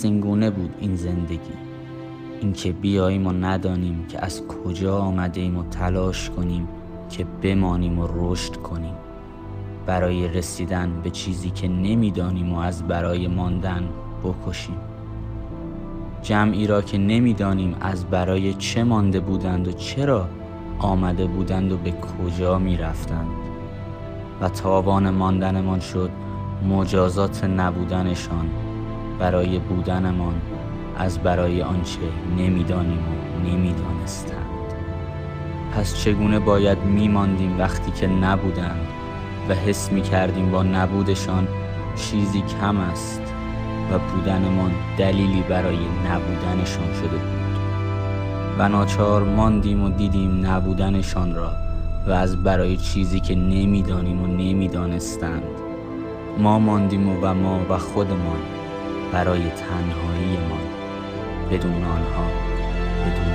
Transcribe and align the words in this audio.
این 0.00 0.20
گونه 0.20 0.50
بود 0.50 0.74
این 0.80 0.96
زندگی. 0.96 1.56
اینکه 2.40 2.72
بیاییم 2.72 3.26
و 3.26 3.32
ندانیم 3.32 4.04
که 4.08 4.24
از 4.24 4.46
کجا 4.46 4.98
آمده 4.98 5.40
ایم 5.40 5.58
و 5.58 5.62
تلاش 5.62 6.30
کنیم 6.30 6.68
که 7.10 7.26
بمانیم 7.42 7.98
و 7.98 8.08
رشد 8.14 8.56
کنیم. 8.56 8.94
برای 9.86 10.28
رسیدن 10.28 11.00
به 11.02 11.10
چیزی 11.10 11.50
که 11.50 11.68
نمی‌دانیم 11.68 12.52
و 12.52 12.58
از 12.58 12.88
برای 12.88 13.28
ماندن 13.28 13.88
بکشیم. 14.24 14.76
جمعی 16.22 16.66
را 16.66 16.82
که 16.82 16.98
نمی‌دانیم 16.98 17.76
از 17.80 18.04
برای 18.04 18.54
چه 18.54 18.84
مانده 18.84 19.20
بودند 19.20 19.68
و 19.68 19.72
چرا 19.72 20.28
آمده 20.78 21.26
بودند 21.26 21.72
و 21.72 21.76
به 21.76 21.92
کجا 21.92 22.58
می 22.58 22.76
رفتند 22.76 23.30
و 24.40 24.48
تاوان 24.48 25.10
ماندنمان 25.10 25.80
شد 25.80 26.10
مجازات 26.68 27.44
نبودنشان. 27.44 28.50
برای 29.22 29.58
بودنمان 29.58 30.34
از 30.98 31.18
برای 31.18 31.62
آنچه 31.62 32.00
نمی‌دانیم 32.38 32.98
و 32.98 33.48
نمی‌دانستند. 33.48 34.46
پس 35.74 35.96
چگونه 35.96 36.38
باید 36.38 36.78
میماندیم 36.78 37.58
وقتی 37.58 37.90
که 37.90 38.06
نبودند 38.06 38.86
و 39.48 39.54
حس 39.54 39.92
می 39.92 40.02
کردیم 40.02 40.50
با 40.50 40.62
نبودشان 40.62 41.48
چیزی 41.96 42.42
کم 42.60 42.76
است 42.76 43.22
و 43.92 43.98
بودنمان 43.98 44.72
دلیلی 44.98 45.42
برای 45.48 45.78
نبودنشان 46.10 46.94
شده 46.94 47.16
بود؟ 47.16 47.58
و 48.58 48.68
ناچار 48.68 49.22
ماندیم 49.22 49.82
و 49.84 49.90
دیدیم 49.90 50.46
نبودنشان 50.46 51.34
را 51.34 51.52
و 52.06 52.10
از 52.10 52.42
برای 52.42 52.76
چیزی 52.76 53.20
که 53.20 53.34
نمی‌دانیم 53.34 54.22
و 54.22 54.26
نمی‌دانستند 54.26 55.42
ما 56.38 56.58
ماندیم 56.58 57.08
و, 57.08 57.20
و 57.22 57.34
ما 57.34 57.60
و 57.70 57.78
خودمان 57.78 58.61
برای 59.12 59.50
تنهاییمان 59.50 60.66
بدون 61.50 61.84
آنها 61.84 62.26
بدون 63.06 63.31